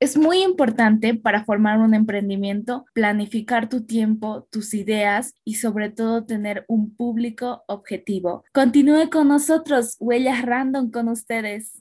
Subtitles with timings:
[0.00, 6.24] Es muy importante para formar un emprendimiento planificar tu tiempo, tus ideas y sobre todo
[6.24, 8.42] tener un público objetivo.
[8.54, 11.79] Continúe con nosotros, Huellas Random con ustedes.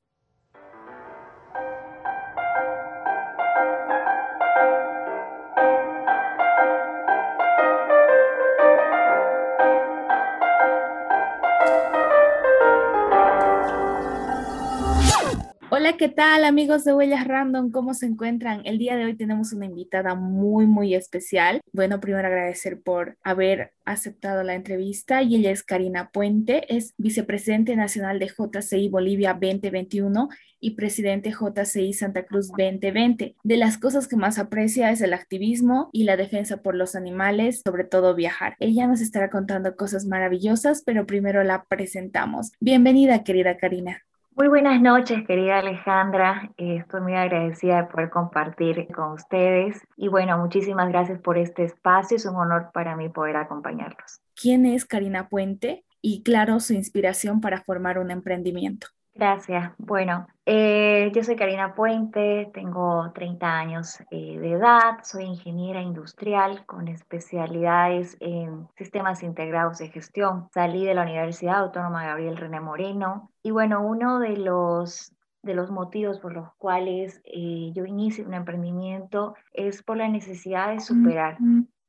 [15.80, 17.72] Hola, ¿qué tal amigos de Huellas Random?
[17.72, 18.64] ¿Cómo se encuentran?
[18.66, 21.62] El día de hoy tenemos una invitada muy, muy especial.
[21.72, 27.78] Bueno, primero agradecer por haber aceptado la entrevista y ella es Karina Puente, es vicepresidente
[27.78, 30.28] nacional de JCI Bolivia 2021
[30.60, 33.38] y presidente JCI Santa Cruz 2020.
[33.42, 37.62] De las cosas que más aprecia es el activismo y la defensa por los animales,
[37.64, 38.58] sobre todo viajar.
[38.60, 42.52] Ella nos estará contando cosas maravillosas, pero primero la presentamos.
[42.60, 44.04] Bienvenida, querida Karina.
[44.40, 46.54] Muy buenas noches, querida Alejandra.
[46.56, 49.86] Estoy muy agradecida de poder compartir con ustedes.
[49.98, 52.16] Y bueno, muchísimas gracias por este espacio.
[52.16, 54.22] Es un honor para mí poder acompañarlos.
[54.42, 55.84] ¿Quién es Karina Puente?
[56.02, 58.88] Y claro, su inspiración para formar un emprendimiento.
[59.20, 59.74] Gracias.
[59.78, 66.66] Bueno, eh, yo soy Karina Puente, tengo 30 años eh, de edad, soy ingeniera industrial
[66.66, 70.48] con especialidades en sistemas integrados de gestión.
[70.54, 75.70] Salí de la Universidad Autónoma Gabriel René Moreno y bueno, uno de los de los
[75.70, 81.38] motivos por los cuales eh, yo inicio un emprendimiento es por la necesidad de superar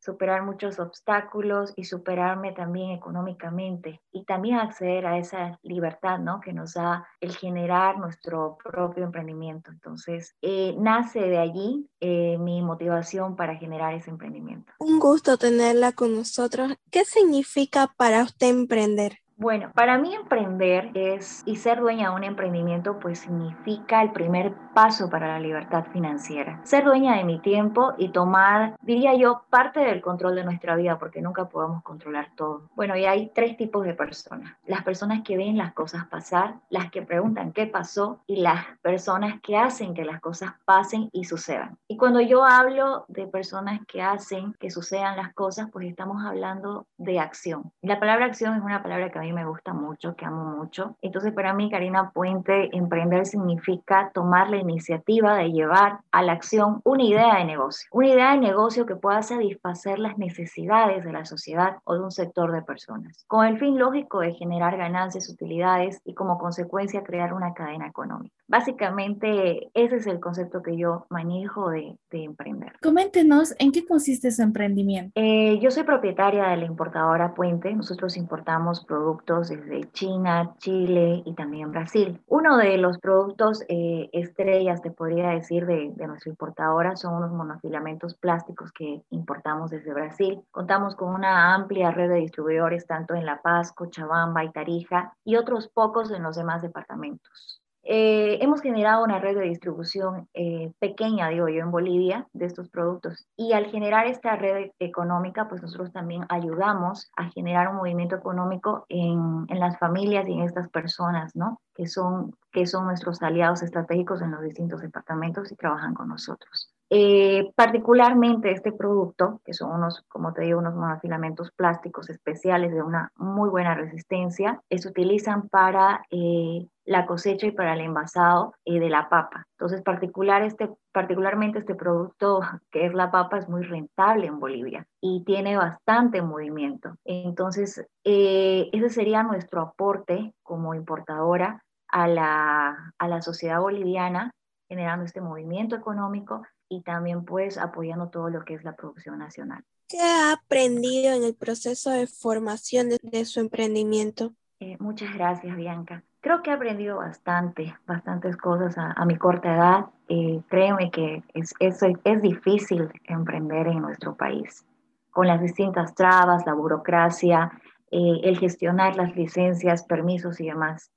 [0.00, 6.40] superar muchos obstáculos y superarme también económicamente y también acceder a esa libertad ¿no?
[6.40, 9.70] que nos da el generar nuestro propio emprendimiento.
[9.70, 14.72] Entonces, eh, nace de allí eh, mi motivación para generar ese emprendimiento.
[14.78, 16.74] Un gusto tenerla con nosotros.
[16.90, 19.18] ¿Qué significa para usted emprender?
[19.40, 24.52] Bueno, para mí emprender es y ser dueña de un emprendimiento pues significa el primer
[24.74, 26.60] paso para la libertad financiera.
[26.62, 30.98] Ser dueña de mi tiempo y tomar, diría yo, parte del control de nuestra vida
[30.98, 32.68] porque nunca podemos controlar todo.
[32.76, 34.58] Bueno, y hay tres tipos de personas.
[34.66, 39.40] Las personas que ven las cosas pasar, las que preguntan qué pasó y las personas
[39.40, 41.78] que hacen que las cosas pasen y sucedan.
[41.88, 46.86] Y cuando yo hablo de personas que hacen que sucedan las cosas, pues estamos hablando
[46.98, 47.72] de acción.
[47.80, 50.96] La palabra acción es una palabra que a mí me gusta mucho, que amo mucho.
[51.02, 56.80] Entonces, para mí, Karina Puente, emprender significa tomar la iniciativa de llevar a la acción
[56.84, 57.88] una idea de negocio.
[57.92, 62.10] Una idea de negocio que pueda satisfacer las necesidades de la sociedad o de un
[62.10, 67.32] sector de personas, con el fin lógico de generar ganancias, utilidades y como consecuencia crear
[67.32, 68.39] una cadena económica.
[68.50, 72.72] Básicamente, ese es el concepto que yo manejo de, emprender.
[72.82, 75.12] Coméntenos en qué consiste su emprendimiento.
[75.14, 77.72] Eh, yo soy propietaria de la importadora Puente.
[77.72, 82.20] Nosotros importamos productos desde China, Chile y también Brasil.
[82.26, 87.30] Uno de los productos eh, estrellas, te podría decir, de, de nuestra importadora son unos
[87.30, 90.40] monofilamentos plásticos que importamos desde Brasil.
[90.50, 95.36] Contamos con una amplia red de distribuidores tanto en La Paz, Cochabamba y Tarija y
[95.36, 97.62] otros pocos en los demás departamentos.
[97.92, 102.68] Eh, hemos generado una red de distribución eh, pequeña, digo yo, en Bolivia de estos
[102.68, 103.26] productos.
[103.36, 108.86] Y al generar esta red económica, pues nosotros también ayudamos a generar un movimiento económico
[108.88, 111.60] en, en las familias y en estas personas, ¿no?
[111.74, 116.72] Que son, que son nuestros aliados estratégicos en los distintos departamentos y trabajan con nosotros.
[116.92, 122.82] Eh, particularmente este producto, que son unos, como te digo, unos monofilamentos plásticos especiales de
[122.82, 128.80] una muy buena resistencia, se utilizan para eh, la cosecha y para el envasado eh,
[128.80, 129.46] de la papa.
[129.52, 132.40] Entonces, particular este, particularmente este producto
[132.72, 136.96] que es la papa es muy rentable en Bolivia y tiene bastante movimiento.
[137.04, 144.32] Entonces, ese sería nuestro aporte como importadora a la, a la sociedad boliviana
[144.68, 149.62] generando este movimiento económico y también pues apoyando todo lo que es la producción nacional.
[149.88, 154.32] ¿Qué ha aprendido en el proceso de formación de, su emprendimiento?
[154.60, 156.04] Eh, muchas gracias, Bianca.
[156.20, 159.86] Creo que he aprendido bastante, bastantes cosas a, mi corta edad.
[160.08, 164.64] Eh, créeme que es, es, es difícil emprender en nuestro país,
[165.10, 167.50] con las distintas trabas, la burocracia,
[167.90, 170.92] eh, el gestionar las licencias, permisos y demás.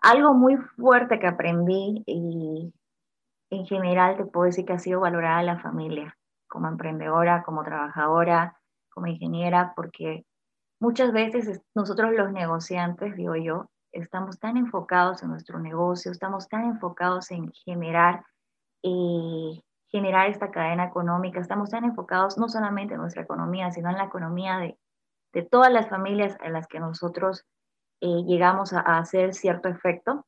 [0.00, 2.72] Algo muy fuerte que aprendí y
[3.50, 6.16] en general te puedo decir que ha sido valorada la familia,
[6.48, 8.60] como emprendedora, como trabajadora,
[8.90, 10.24] como ingeniera, porque
[10.80, 16.64] muchas veces nosotros los negociantes, digo yo, estamos tan enfocados en nuestro negocio, estamos tan
[16.64, 18.24] enfocados en generar,
[18.82, 23.98] eh, generar esta cadena económica, estamos tan enfocados no solamente en nuestra economía, sino en
[23.98, 24.78] la economía de,
[25.32, 27.44] de todas las familias en las que nosotros
[28.00, 30.24] eh, llegamos a, a hacer cierto efecto.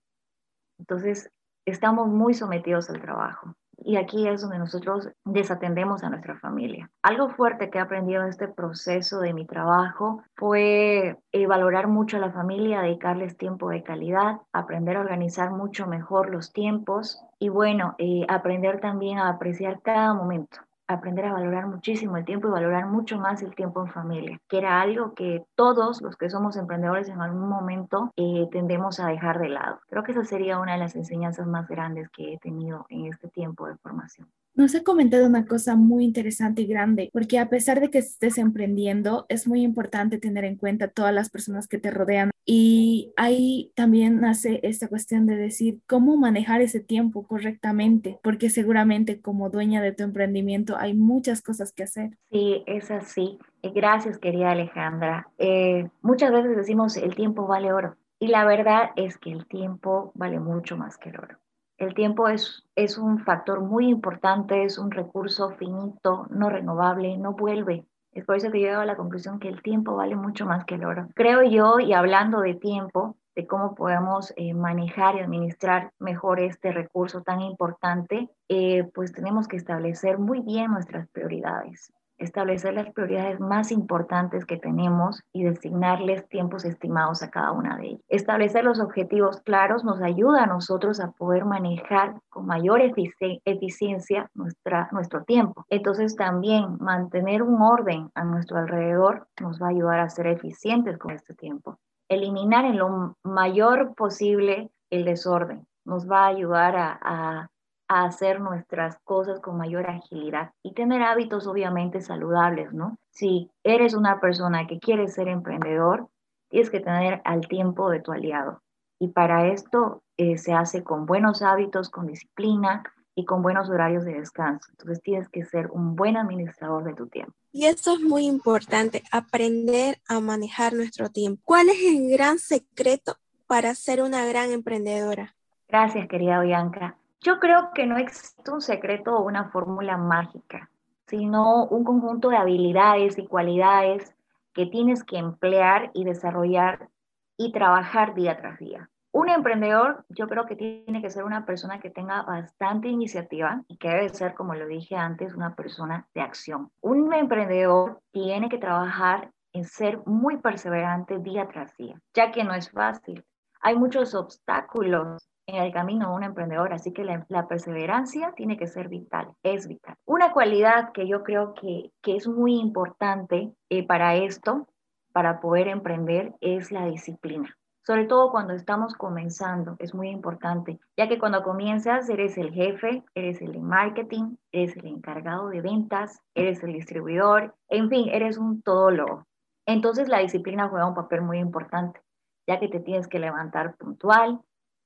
[0.79, 1.31] Entonces,
[1.65, 3.55] estamos muy sometidos al trabajo.
[3.85, 6.89] Y aquí es donde nosotros desatendemos a nuestra familia.
[7.03, 12.17] Algo fuerte que he aprendido en este proceso de mi trabajo fue eh, valorar mucho
[12.17, 17.49] a la familia, dedicarles tiempo de calidad, aprender a organizar mucho mejor los tiempos y
[17.49, 20.59] bueno, eh, aprender también a apreciar cada momento
[20.93, 24.59] aprender a valorar muchísimo el tiempo y valorar mucho más el tiempo en familia, que
[24.59, 29.39] era algo que todos los que somos emprendedores en algún momento eh, tendemos a dejar
[29.39, 29.81] de lado.
[29.89, 33.29] Creo que esa sería una de las enseñanzas más grandes que he tenido en este
[33.29, 34.29] tiempo de formación.
[34.55, 38.37] Nos ha comentado una cosa muy interesante y grande, porque a pesar de que estés
[38.37, 42.31] emprendiendo, es muy importante tener en cuenta todas las personas que te rodean.
[42.45, 49.23] Y ahí también nace esta cuestión de decir cómo manejar ese tiempo correctamente, porque seguramente
[49.23, 52.19] como dueña de tu emprendimiento hay muchas cosas que hacer.
[52.31, 53.39] Sí, es así.
[53.63, 55.29] Eh, gracias, querida Alejandra.
[55.39, 57.97] Eh, muchas veces decimos el tiempo vale oro.
[58.19, 61.42] Y la verdad es que el tiempo vale mucho más que el oro.
[61.83, 67.33] El tiempo es, es un factor muy importante, es un recurso finito, no renovable, no
[67.33, 67.85] vuelve.
[68.13, 70.77] Es por eso que yo a la conclusión que el tiempo vale mucho más que
[70.77, 71.09] el oro.
[71.17, 76.71] Creo yo, y hablando de tiempo, de cómo podemos eh, manejar y administrar mejor este
[76.71, 83.41] recurso tan importante, eh, pues tenemos que establecer muy bien nuestras prioridades establecer las prioridades
[83.41, 88.01] más importantes que tenemos y designarles tiempos estimados a cada una de ellas.
[88.09, 95.25] Establecer los objetivos claros nos ayuda a nosotros a poder manejar con mayor eficiencia nuestro
[95.25, 95.67] tiempo.
[95.69, 100.99] Entonces también mantener un orden a nuestro alrededor nos va a ayudar a ser eficientes
[100.99, 101.79] con este tiempo.
[102.09, 107.49] Eliminar en lo mayor posible el desorden nos va a ayudar a
[107.93, 112.97] hacer nuestras cosas con mayor agilidad y tener hábitos obviamente saludables, ¿no?
[113.11, 116.09] Si eres una persona que quiere ser emprendedor,
[116.49, 118.63] tienes que tener al tiempo de tu aliado.
[118.99, 122.85] Y para esto eh, se hace con buenos hábitos, con disciplina
[123.15, 124.69] y con buenos horarios de descanso.
[124.71, 127.35] Entonces tienes que ser un buen administrador de tu tiempo.
[127.53, 131.43] Y esto es muy importante, aprender a manejar nuestro tiempo.
[131.45, 133.17] ¿Cuál es el gran secreto
[133.47, 135.35] para ser una gran emprendedora?
[135.69, 136.97] Gracias, querida Bianca.
[137.23, 140.69] Yo creo que no existe un secreto o una fórmula mágica,
[141.07, 144.13] sino un conjunto de habilidades y cualidades
[144.53, 146.89] que tienes que emplear y desarrollar
[147.37, 148.91] y trabajar día tras día.
[149.13, 153.77] Un emprendedor, yo creo que tiene que ser una persona que tenga bastante iniciativa y
[153.77, 156.73] que debe ser, como lo dije antes, una persona de acción.
[156.81, 162.53] Un emprendedor tiene que trabajar en ser muy perseverante día tras día, ya que no
[162.53, 163.25] es fácil.
[163.61, 168.67] Hay muchos obstáculos en el camino de un emprendedor, así que la, perseverancia tiene que
[168.67, 169.97] ser vital, es vital.
[170.05, 174.69] Una cualidad que yo creo que, que es muy importante eh, para esto,
[175.13, 177.57] para poder emprender, es la disciplina.
[177.85, 183.03] Sobre todo cuando estamos comenzando, es muy importante, ya que cuando comienzas eres el jefe,
[183.15, 188.39] eres el de marketing, eres el encargado de ventas, eres el distribuidor, en fin, eres
[188.39, 189.27] un todólogo.
[189.67, 192.01] Entonces la disciplina juega un papel muy importante,
[192.47, 194.41] ya que te tienes que levantar puntual,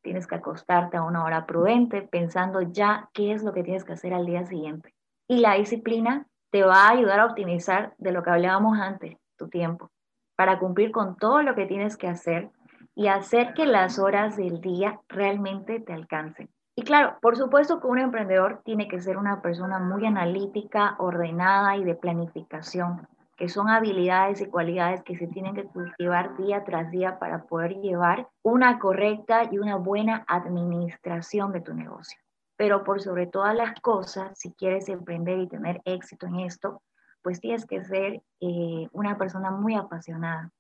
[0.07, 3.95] tienes que acostarte a una hora prudente pensando ya qué es lo que tienes que
[3.95, 4.95] hacer al día siguiente.
[5.27, 9.49] Y la disciplina te va a ayudar a optimizar de lo que hablábamos antes, tu
[9.49, 9.91] tiempo,
[10.37, 12.51] para cumplir con todo lo que tienes que hacer
[12.95, 16.49] y hacer que las horas del día realmente te alcancen.
[16.77, 21.77] Y claro, por supuesto que un emprendedor tiene que ser una persona muy analítica, ordenada
[21.77, 26.91] y de planificación que son habilidades y cualidades que se tienen que cultivar día tras
[26.91, 32.19] día para poder llevar una correcta y una buena administración de tu negocio.
[32.57, 36.83] Pero por sobre todas las cosas, si quieres emprender y tener éxito en esto,
[37.23, 40.51] pues tienes que ser eh, una persona muy apasionada,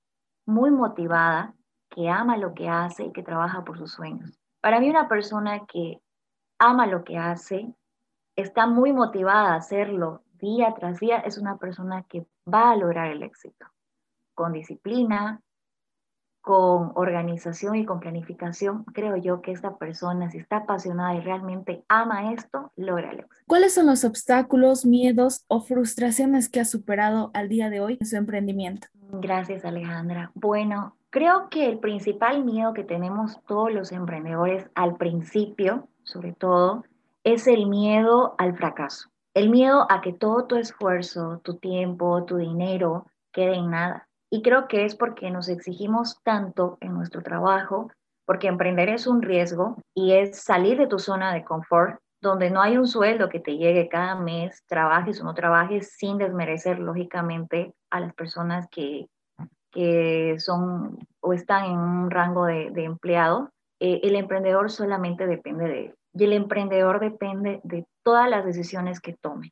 [0.45, 1.55] muy motivada,
[1.89, 4.39] que ama lo que hace y que trabaja por sus sueños.
[4.61, 6.03] Para mí una persona que
[6.59, 7.75] ama lo que hace,
[8.35, 13.11] está muy motivada a hacerlo día tras día, es una persona que va a lograr
[13.11, 13.67] el éxito.
[14.35, 15.41] Con disciplina,
[16.47, 21.85] con organización y con planificación, creo yo que esta persona, si está apasionada y realmente
[21.89, 23.45] ama esto, logra el éxito.
[23.49, 28.07] ¿Cuáles son los obstáculos, miedos o frustraciones que ha superado al día de hoy en
[28.07, 28.87] su emprendimiento?
[29.11, 30.31] Gracias, Alejandra.
[30.35, 36.85] Bueno, creo que el principal miedo que tenemos todos los emprendedores al principio, sobre todo,
[37.25, 39.11] es el miedo al fracaso.
[39.37, 44.09] El miedo a que todo tu esfuerzo, tu tiempo, tu dinero quede en nada.
[44.31, 47.91] Y creo que es porque nos exigimos tanto en nuestro trabajo,
[48.25, 52.63] porque emprender es un riesgo y es salir de tu zona de confort, donde no
[52.63, 57.75] hay un sueldo que te llegue cada mes, trabajes o no trabajes, sin desmerecer lógicamente
[57.91, 59.07] a las personas que,
[59.71, 63.51] que son o están en un rango de, empleado.
[63.81, 65.95] Eh, el emprendedor solamente depende de él.
[66.15, 69.51] Y el emprendedor depende de todas las decisiones que tomen.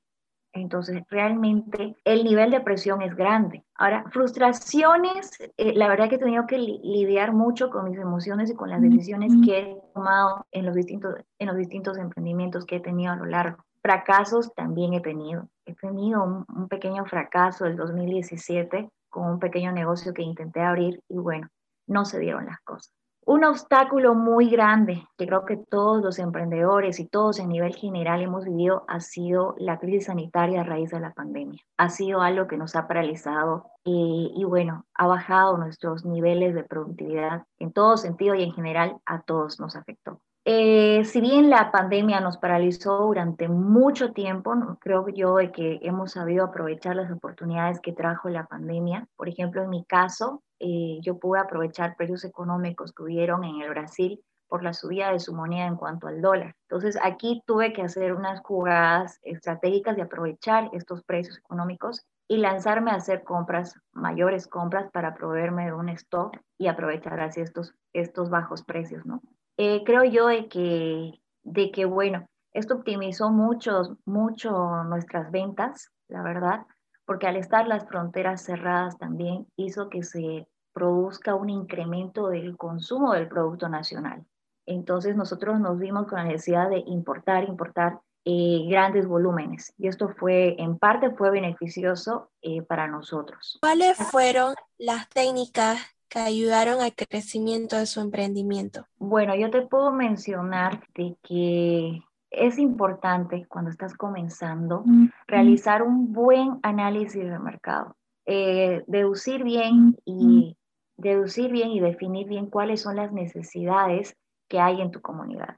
[0.52, 3.64] Entonces, realmente el nivel de presión es grande.
[3.74, 8.54] Ahora, frustraciones, eh, la verdad que he tenido que lidiar mucho con mis emociones y
[8.54, 12.80] con las decisiones que he tomado en los distintos, en los distintos emprendimientos que he
[12.80, 13.64] tenido a lo largo.
[13.82, 15.48] Fracasos también he tenido.
[15.66, 21.02] He tenido un, un pequeño fracaso el 2017 con un pequeño negocio que intenté abrir
[21.08, 21.48] y bueno,
[21.88, 22.94] no se dieron las cosas.
[23.26, 28.20] Un obstáculo muy grande que creo que todos los emprendedores y todos en nivel general
[28.20, 31.62] hemos vivido ha sido la crisis sanitaria a raíz de la pandemia.
[31.78, 36.64] Ha sido algo que nos ha paralizado y, y bueno, ha bajado nuestros niveles de
[36.64, 40.20] productividad en todo sentido y en general a todos nos afectó.
[40.46, 46.12] Eh, si bien la pandemia nos paralizó durante mucho tiempo, creo yo de que hemos
[46.12, 49.08] sabido aprovechar las oportunidades que trajo la pandemia.
[49.16, 53.68] Por ejemplo, en mi caso, eh, yo pude aprovechar precios económicos que hubieron en el
[53.68, 56.54] Brasil por la subida de su moneda en cuanto al dólar.
[56.70, 62.92] Entonces, aquí tuve que hacer unas jugadas estratégicas de aprovechar estos precios económicos y lanzarme
[62.92, 68.30] a hacer compras, mayores compras para proveerme de un stock y aprovechar así estos, estos
[68.30, 69.20] bajos precios, ¿no?
[69.58, 76.22] Eh, creo yo de que, de que, bueno, esto optimizó mucho, mucho nuestras ventas, la
[76.22, 76.64] verdad,
[77.04, 83.14] porque al estar las fronteras cerradas también hizo que se produzca un incremento del consumo
[83.14, 84.26] del producto nacional.
[84.66, 90.08] Entonces nosotros nos vimos con la necesidad de importar, importar eh, grandes volúmenes y esto
[90.08, 93.58] fue, en parte fue beneficioso eh, para nosotros.
[93.60, 95.78] ¿Cuáles fueron las técnicas
[96.08, 98.86] que ayudaron al crecimiento de su emprendimiento?
[98.98, 104.84] Bueno, yo te puedo mencionar de que es importante cuando estás comenzando
[105.26, 110.56] realizar un buen análisis de mercado, eh, deducir bien y
[110.96, 114.16] deducir bien y definir bien cuáles son las necesidades
[114.48, 115.56] que hay en tu comunidad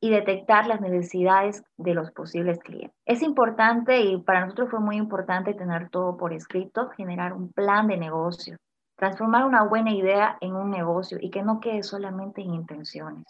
[0.00, 2.94] y detectar las necesidades de los posibles clientes.
[3.06, 7.86] Es importante y para nosotros fue muy importante tener todo por escrito, generar un plan
[7.86, 8.58] de negocio,
[8.96, 13.24] transformar una buena idea en un negocio y que no quede solamente en intenciones.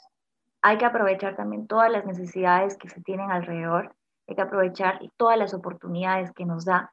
[0.62, 3.94] Hay que aprovechar también todas las necesidades que se tienen alrededor,
[4.26, 6.92] hay que aprovechar todas las oportunidades que nos da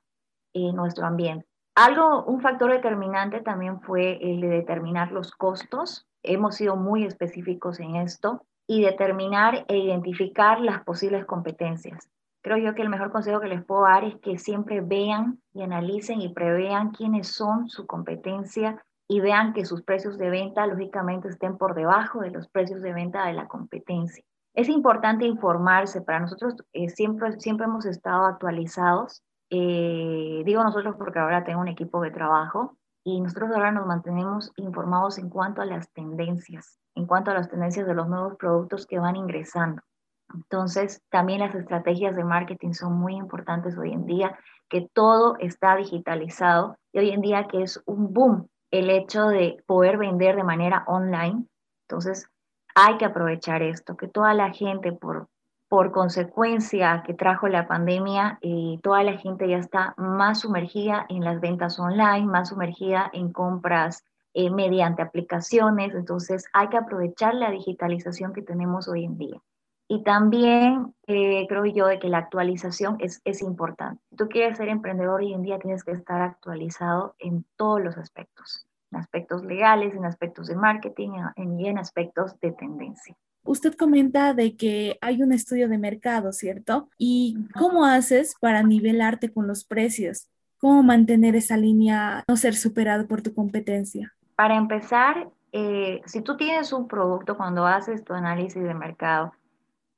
[0.54, 1.48] eh, nuestro ambiente.
[1.76, 6.06] Algo, un factor determinante también fue el de determinar los costos.
[6.22, 12.10] Hemos sido muy específicos en esto y determinar e identificar las posibles competencias.
[12.42, 15.62] Creo yo que el mejor consejo que les puedo dar es que siempre vean y
[15.62, 21.28] analicen y prevean quiénes son su competencia y vean que sus precios de venta lógicamente
[21.28, 24.24] estén por debajo de los precios de venta de la competencia.
[24.54, 31.20] Es importante informarse, para nosotros eh, siempre, siempre hemos estado actualizados, eh, digo nosotros porque
[31.20, 35.66] ahora tengo un equipo de trabajo y nosotros ahora nos mantenemos informados en cuanto a
[35.66, 39.82] las tendencias, en cuanto a las tendencias de los nuevos productos que van ingresando.
[40.34, 44.40] Entonces, también las estrategias de marketing son muy importantes hoy en día,
[44.70, 49.62] que todo está digitalizado y hoy en día que es un boom el hecho de
[49.66, 51.46] poder vender de manera online.
[51.90, 52.30] Entonces,
[52.74, 55.28] hay que aprovechar esto, que toda la gente, por,
[55.72, 61.24] por consecuencia que trajo la pandemia, eh, toda la gente ya está más sumergida en
[61.24, 65.96] las ventas online, más sumergida en compras eh, mediante aplicaciones.
[65.96, 69.40] Entonces, hay que aprovechar la digitalización que tenemos hoy en día.
[69.88, 74.04] Y también eh, creo yo de que la actualización es, es importante.
[74.18, 78.68] Tú quieres ser emprendedor hoy en día tienes que estar actualizado en todos los aspectos,
[78.92, 83.16] en aspectos legales, en aspectos de marketing en, en aspectos de tendencia.
[83.44, 86.90] Usted comenta de que hay un estudio de mercado, ¿cierto?
[86.98, 90.28] ¿Y cómo haces para nivelarte con los precios?
[90.58, 94.14] ¿Cómo mantener esa línea, no ser superado por tu competencia?
[94.36, 99.34] Para empezar, eh, si tú tienes un producto, cuando haces tu análisis de mercado,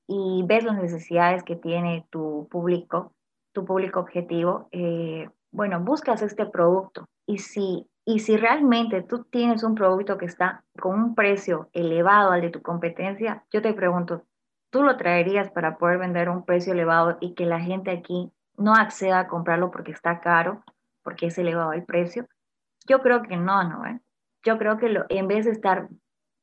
[0.08, 3.14] y ves las necesidades que tiene tu público,
[3.52, 9.64] tu público objetivo, eh, bueno, buscas este producto y si, y si realmente tú tienes
[9.64, 14.26] un producto que está con un precio elevado al de tu competencia, yo te pregunto,
[14.70, 18.32] ¿tú lo traerías para poder vender a un precio elevado y que la gente aquí
[18.58, 20.64] no acceda a comprarlo porque está caro,
[21.02, 22.28] porque es elevado el precio?
[22.88, 23.86] Yo creo que no, ¿no?
[23.86, 24.00] ¿Eh?
[24.44, 25.88] Yo creo que en vez de estar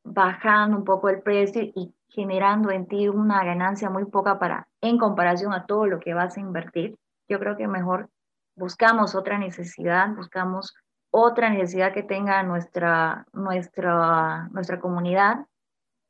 [0.02, 4.96] bajando un poco el precio y generando en ti una ganancia muy poca para en
[4.96, 6.96] comparación a todo lo que vas a invertir,
[7.28, 8.08] yo creo que mejor
[8.56, 10.74] buscamos otra necesidad, buscamos
[11.10, 15.46] otra necesidad que tenga nuestra, nuestra, nuestra comunidad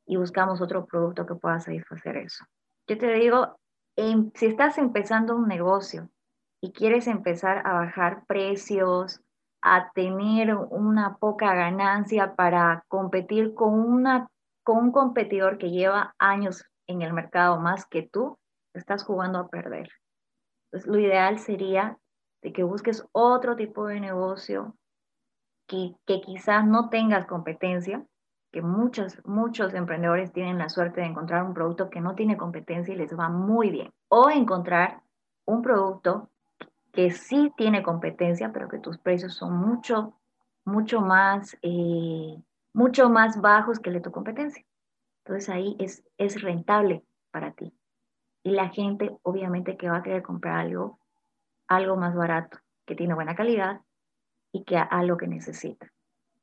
[0.05, 2.45] y buscamos otro producto que pueda satisfacer eso.
[2.87, 3.57] Yo te digo,
[4.35, 6.09] si estás empezando un negocio
[6.61, 9.21] y quieres empezar a bajar precios,
[9.63, 14.27] a tener una poca ganancia para competir con una
[14.63, 18.37] con un competidor que lleva años en el mercado más que tú,
[18.75, 19.89] estás jugando a perder.
[20.65, 21.97] Entonces, lo ideal sería
[22.41, 24.75] que busques otro tipo de negocio
[25.71, 28.05] que, que quizás no tengas competencia,
[28.51, 32.93] que muchos, muchos emprendedores tienen la suerte de encontrar un producto que no tiene competencia
[32.93, 33.89] y les va muy bien.
[34.09, 35.01] O encontrar
[35.45, 36.29] un producto
[36.91, 40.19] que sí tiene competencia, pero que tus precios son mucho,
[40.65, 42.35] mucho más, eh,
[42.73, 44.65] mucho más bajos que el de tu competencia.
[45.23, 47.73] Entonces ahí es, es rentable para ti.
[48.43, 50.99] Y la gente obviamente que va a querer comprar algo,
[51.69, 53.79] algo más barato, que tiene buena calidad
[54.51, 55.91] y que algo que necesita.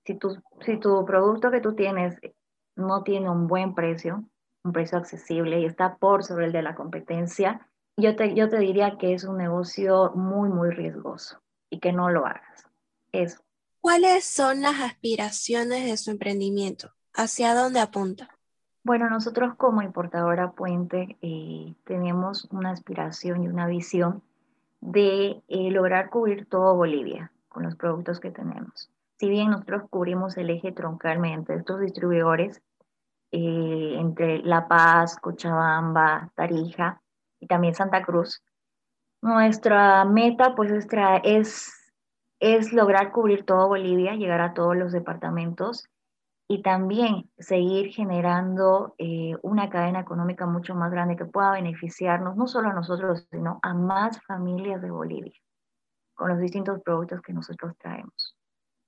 [0.04, 2.18] Si tu, si tu producto que tú tienes
[2.76, 4.24] no tiene un buen precio,
[4.64, 8.58] un precio accesible y está por sobre el de la competencia, yo te, yo te
[8.58, 12.66] diría que es un negocio muy, muy riesgoso y que no lo hagas.
[13.12, 13.40] Eso.
[13.80, 16.92] ¿Cuáles son las aspiraciones de su emprendimiento?
[17.14, 18.28] ¿Hacia dónde apunta?
[18.84, 24.22] Bueno, nosotros como importadora Puente eh, tenemos una aspiración y una visión
[24.80, 28.90] de eh, lograr cubrir todo Bolivia con los productos que tenemos.
[29.18, 32.62] Si bien nosotros cubrimos el eje troncal mediante estos distribuidores
[33.32, 37.00] eh, entre La Paz, Cochabamba, Tarija
[37.40, 38.42] y también Santa Cruz,
[39.20, 40.70] nuestra meta pues
[41.24, 41.92] es,
[42.38, 45.88] es lograr cubrir todo Bolivia, llegar a todos los departamentos
[46.46, 52.46] y también seguir generando eh, una cadena económica mucho más grande que pueda beneficiarnos no
[52.46, 55.34] solo a nosotros, sino a más familias de Bolivia
[56.18, 58.36] con los distintos productos que nosotros traemos.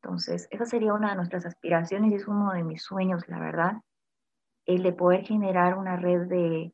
[0.02, 3.74] Entonces, esa sería una de nuestras aspiraciones y es uno de mis sueños, la verdad,
[4.66, 6.72] el de poder generar una red de,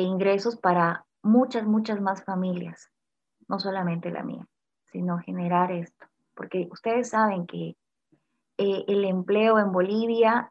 [0.00, 2.90] ingresos para muchas, muchas más familias,
[3.46, 4.44] no solamente la mía,
[4.90, 6.06] sino generar esto.
[6.34, 7.76] Porque ustedes saben que
[8.58, 10.50] eh, el empleo en Bolivia,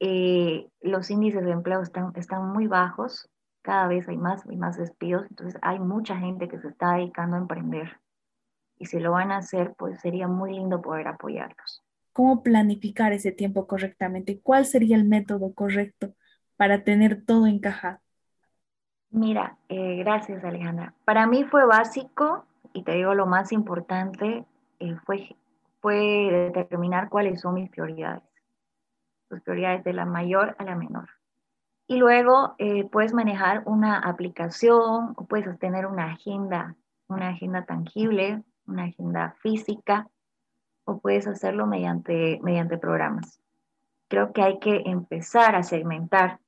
[0.00, 3.30] eh, los índices de empleo están, están muy bajos,
[3.70, 7.36] cada vez hay más y más despidos, entonces hay mucha gente que se está dedicando
[7.36, 8.00] a emprender
[8.76, 11.84] y si lo van a hacer, pues sería muy lindo poder apoyarlos.
[12.12, 14.40] ¿Cómo planificar ese tiempo correctamente?
[14.42, 16.14] ¿Cuál sería el método correcto
[16.56, 18.00] para tener todo encajado?
[19.10, 20.92] Mira, eh, gracias Alejandra.
[21.04, 24.44] Para mí fue básico y te digo lo más importante
[24.80, 25.36] eh, fue,
[25.80, 28.24] fue determinar cuáles son mis prioridades.
[29.28, 31.08] Tus prioridades de la mayor a la menor.
[31.90, 36.76] Y luego eh, puedes manejar una aplicación o puedes tener una agenda,
[37.08, 40.08] una agenda tangible una agenda física
[40.84, 43.40] o puedes hacerlo mediante, mediante programas.
[44.08, 46.38] Creo que hay que empezar a segmentar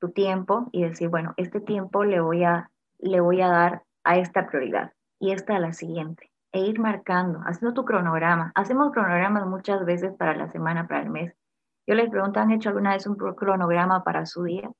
[0.00, 4.18] tu tiempo y decir, bueno, este tiempo le voy a, le voy a dar a
[4.18, 6.30] esta prioridad y esta a la siguiente.
[6.52, 8.52] E ir marcando, haciendo tu cronograma.
[8.54, 11.34] Hacemos cronogramas muchas veces para la semana, para el mes.
[11.86, 14.70] Yo les pregunto, ¿han hecho alguna vez un cronograma para su día?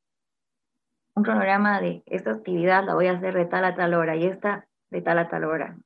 [1.14, 4.26] Un cronograma de esta actividad la voy a hacer de tal a tal hora y
[4.26, 5.76] esta de tal a tal hora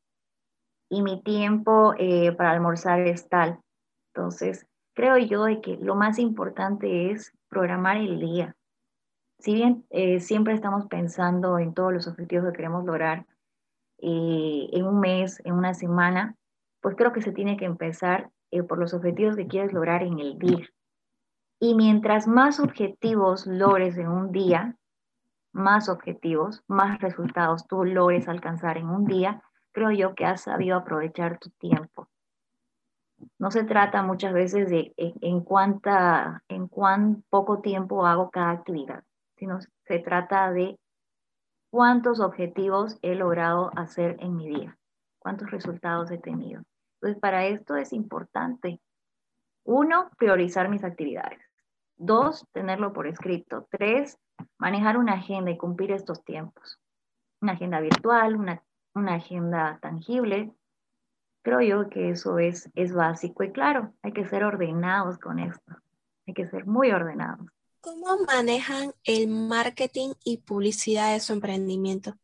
[0.88, 3.60] y mi tiempo eh, para almorzar es tal.
[4.14, 8.54] Entonces, creo yo de que lo más importante es programar el día.
[9.38, 13.26] Si bien eh, siempre estamos pensando en todos los objetivos que queremos lograr
[13.98, 16.34] eh, en un mes, en una semana,
[16.80, 18.30] pues creo que se tiene que empezar
[18.68, 20.66] por los objetivos que quieres lograr en el día.
[21.60, 24.76] Y mientras más objetivos logres en un día,
[25.56, 29.42] más objetivos, más resultados tú logres alcanzar en un día,
[29.72, 32.08] creo yo que has sabido aprovechar tu tiempo.
[33.38, 39.02] No se trata muchas veces de en, cuánta, en cuán poco tiempo hago cada actividad,
[39.38, 40.78] sino se trata de
[41.70, 44.76] cuántos objetivos he logrado hacer en mi día,
[45.18, 46.62] cuántos resultados he tenido.
[47.00, 48.78] Entonces, para esto es importante,
[49.64, 51.45] uno, priorizar mis actividades.
[51.96, 53.66] Dos, tenerlo por escrito.
[53.70, 54.18] Tres,
[54.58, 56.78] manejar una agenda y cumplir estos tiempos.
[57.40, 58.62] Una agenda virtual, una
[58.96, 60.52] una agenda tangible.
[61.42, 65.76] Creo yo que eso es, es básico y claro, hay que ser ordenados con esto,
[66.26, 67.46] hay que ser muy ordenados.
[67.80, 72.14] ¿Cómo manejan el marketing y publicidad de su emprendimiento?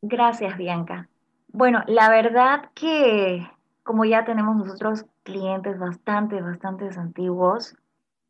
[0.00, 1.08] Gracias, Bianca.
[1.48, 3.46] Bueno, la verdad que
[3.82, 7.76] como ya tenemos nosotros clientes bastante, bastante antiguos,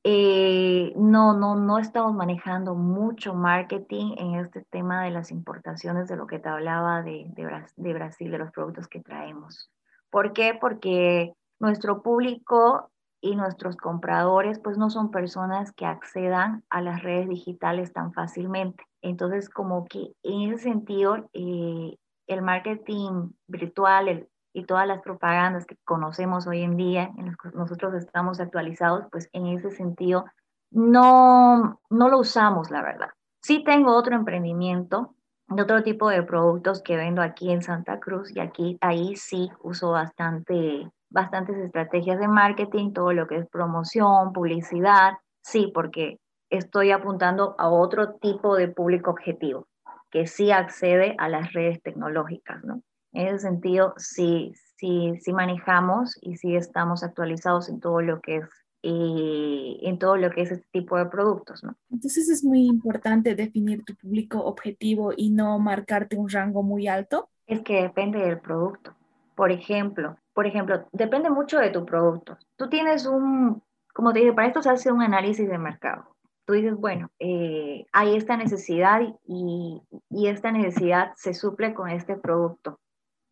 [0.07, 6.17] eh, no, no, no estamos manejando mucho marketing en este tema de las importaciones, de
[6.17, 9.71] lo que te hablaba de, de, Brasil, de los productos que traemos.
[10.11, 10.57] ¿Por qué?
[10.61, 12.90] Porque nuestro público
[13.23, 18.85] y nuestros compradores pues no son personas que accedan a las redes digitales tan fácilmente.
[19.01, 25.67] Entonces como que en ese sentido eh, el marketing virtual, el, y todas las propagandas
[25.67, 30.25] que conocemos hoy en día, en las que nosotros estamos actualizados, pues en ese sentido
[30.71, 33.11] no, no lo usamos, la verdad.
[33.43, 35.14] Sí tengo otro emprendimiento
[35.49, 39.51] de otro tipo de productos que vendo aquí en Santa Cruz y aquí ahí sí
[39.61, 45.12] uso bastante bastantes estrategias de marketing, todo lo que es promoción, publicidad,
[45.43, 46.19] sí, porque
[46.51, 49.69] estoy apuntando a otro tipo de público objetivo
[50.11, 52.83] que sí accede a las redes tecnológicas, ¿no?
[53.14, 58.37] En ese sentido, sí, sí, sí manejamos y sí estamos actualizados en todo lo que
[58.37, 58.50] es
[58.87, 61.74] eh, en todo lo que es este tipo de productos, ¿no?
[61.90, 67.31] Entonces es muy importante definir tu público objetivo y no marcarte un rango muy alto.
[67.46, 68.94] Es que depende del producto.
[69.37, 72.37] Por ejemplo, por ejemplo, depende mucho de tu producto.
[72.57, 73.62] Tú tienes un,
[73.94, 76.14] como te dije, para esto se hace un análisis de mercado.
[76.44, 82.16] Tú dices, bueno, eh, hay esta necesidad y, y esta necesidad se suple con este
[82.16, 82.79] producto.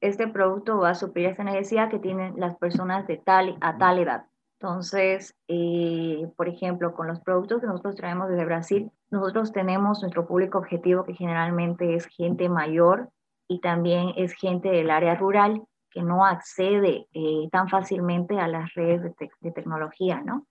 [0.02, 4.00] Este producto va a suplir esta necesidad que tienen las personas de tal a tal
[4.00, 4.26] edad.
[4.58, 10.26] Entonces, eh, por ejemplo, con los productos que nosotros traemos desde Brasil, nosotros tenemos nuestro
[10.26, 13.10] público objetivo que generalmente es gente mayor
[13.46, 18.74] y también es gente del área rural que no accede eh, tan fácilmente a las
[18.74, 20.46] redes de, de, tecnología, ¿no?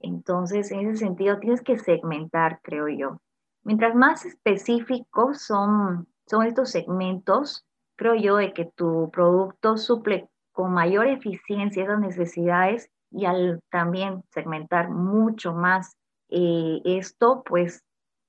[0.00, 3.20] Entonces, en ese sentido, tienes que segmentar, creo yo.
[3.62, 10.72] Mientras más específicos son, son estos segmentos, creo yo de que tu producto suple con
[10.72, 15.96] mayor eficiencia esas necesidades y al también segmentar mucho más
[16.28, 17.84] eh, esto, pues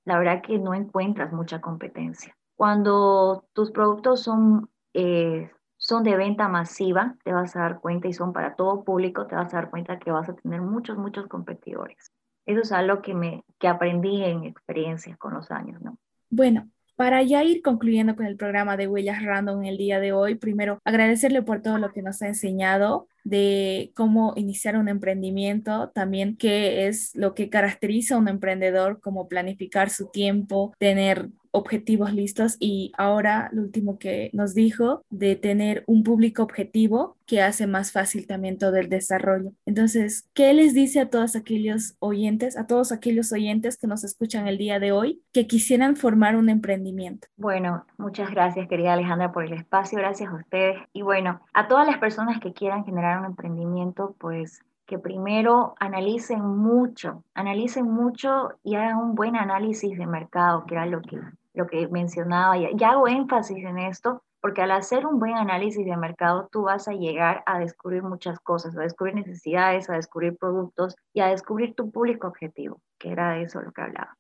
[0.06, 2.36] la verdad que no encuentras mucha competencia.
[2.56, 8.14] Cuando tus productos son, eh, son de venta masiva, te vas a dar cuenta y
[8.14, 11.28] son para todo público, te vas a dar cuenta que vas a tener muchos, muchos
[11.28, 12.12] competidores.
[12.46, 15.98] Eso es algo que, me, que aprendí en experiencias con los años, ¿no?
[16.30, 20.34] Bueno, para ya ir concluyendo con el programa de Huellas Random el día de hoy,
[20.36, 26.38] primero agradecerle por todo lo que nos ha enseñado de cómo iniciar un emprendimiento, también
[26.38, 32.56] qué es lo que caracteriza a un emprendedor, como planificar su tiempo, tener objetivos listos
[32.60, 37.92] y ahora lo último que nos dijo de tener un público objetivo que hace más
[37.92, 39.52] fácil también todo el desarrollo.
[39.66, 44.48] Entonces, ¿qué les dice a todos aquellos oyentes, a todos aquellos oyentes que nos escuchan
[44.48, 47.28] el día de hoy que quisieran formar un emprendimiento?
[47.36, 51.86] Bueno, muchas gracias querida Alejandra por el espacio, gracias a ustedes y bueno, a todas
[51.86, 58.76] las personas que quieran generar un emprendimiento, pues que primero analicen mucho, analicen mucho y
[58.76, 61.20] hagan un buen análisis de mercado, que era lo que,
[61.54, 62.58] lo que mencionaba.
[62.58, 66.88] Y, hago énfasis en esto porque al hacer un buen análisis de mercado, tú vas
[66.88, 71.76] a llegar a descubrir muchas cosas, a descubrir necesidades, a descubrir productos y a descubrir
[71.76, 74.16] tu público objetivo, que era de eso lo que hablaba.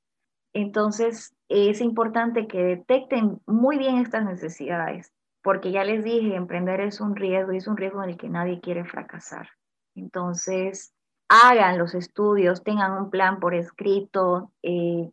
[0.53, 5.13] Entonces, es importante que detecten muy bien estas necesidades,
[5.47, 8.27] porque ya les dije, emprender es un riesgo y es un riesgo en el que
[8.27, 9.47] nadie quiere fracasar.
[9.95, 10.93] Entonces,
[11.29, 15.09] hagan los estudios, tengan un plan por escrito, eh,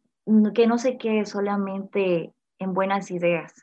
[0.52, 3.54] que no se quede solamente en buenas ideas,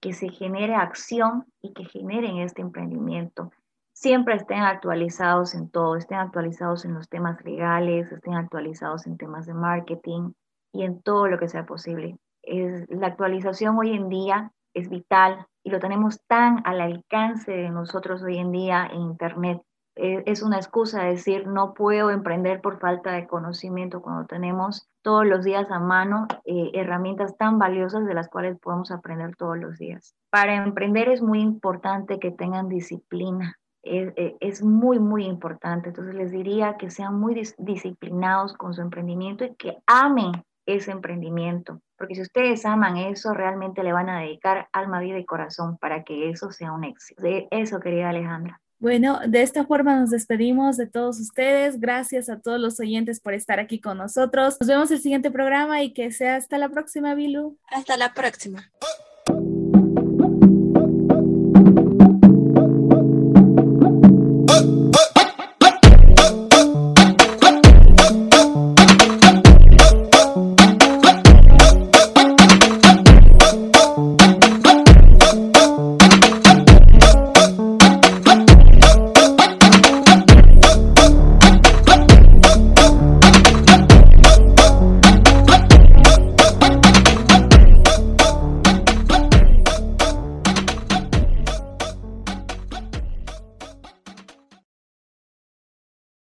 [0.00, 3.52] que se genere acción y que generen este emprendimiento.
[3.92, 9.46] Siempre estén actualizados en todo, estén actualizados en los temas legales, estén actualizados en temas
[9.46, 10.32] de marketing
[10.72, 12.18] y en todo lo que sea posible.
[12.42, 17.70] Es, la actualización hoy en día es vital y lo tenemos tan al alcance de
[17.70, 19.60] nosotros hoy en día en Internet
[19.96, 25.26] eh, es una excusa decir no puedo emprender por falta de conocimiento cuando tenemos todos
[25.26, 29.76] los días a mano eh, herramientas tan valiosas de las cuales podemos aprender todos los
[29.76, 30.14] días.
[30.30, 33.58] Para emprender es muy importante que tengan disciplina.
[33.82, 35.88] Es, eh, es muy, muy importante.
[35.88, 40.32] Entonces les diría que sean muy disciplinados con su emprendimiento y que amen
[40.66, 41.80] ese emprendimiento.
[41.96, 46.04] Porque si ustedes aman eso, realmente le van a dedicar alma, vida y corazón para
[46.04, 47.22] que eso sea un éxito.
[47.22, 48.60] De eso, querida Alejandra.
[48.78, 51.80] Bueno, de esta forma nos despedimos de todos ustedes.
[51.80, 54.58] Gracias a todos los oyentes por estar aquí con nosotros.
[54.60, 57.56] Nos vemos el siguiente programa y que sea hasta la próxima, Bilu.
[57.70, 58.70] Hasta la próxima.
[58.82, 59.05] Oh.